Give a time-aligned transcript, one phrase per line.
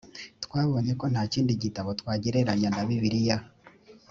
[0.43, 3.37] twabonye ko nta kindi gitabo twagereranya na bibiliya